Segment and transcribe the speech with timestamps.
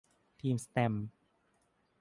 [0.39, 1.05] ทีมแสตมป์